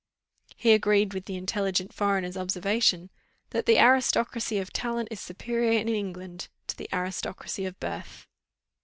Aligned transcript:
He 0.55 0.71
agreed 0.71 1.13
with 1.13 1.25
the 1.25 1.35
intelligent 1.35 1.93
foreigner's 1.93 2.35
observation, 2.35 3.11
that 3.51 3.67
the 3.67 3.77
aristocracy 3.77 4.57
of 4.57 4.73
talent 4.73 5.09
is 5.11 5.19
superior 5.19 5.79
in 5.79 5.87
England 5.87 6.47
to 6.65 6.75
the 6.75 6.89
aristocracy 6.91 7.67
of 7.67 7.79
birth. 7.79 8.25